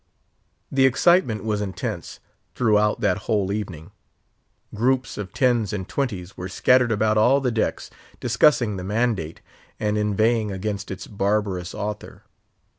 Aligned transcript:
The 0.71 0.87
excitement 0.87 1.43
was 1.43 1.61
intense 1.61 2.19
throughout 2.55 3.01
that 3.01 3.17
whole 3.29 3.51
evening. 3.51 3.91
Groups 4.73 5.15
of 5.15 5.31
tens 5.31 5.71
and 5.73 5.87
twenties 5.87 6.35
were 6.35 6.49
scattered 6.49 6.91
about 6.91 7.19
all 7.19 7.39
the 7.39 7.51
decks, 7.51 7.91
discussing 8.19 8.77
the 8.77 8.83
mandate, 8.83 9.41
and 9.79 9.99
inveighing 9.99 10.51
against 10.51 10.89
its 10.89 11.05
barbarous 11.05 11.75
author. 11.75 12.23